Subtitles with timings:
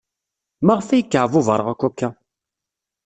[0.65, 2.09] Maɣef ay kkeɛbubreɣ akk akka?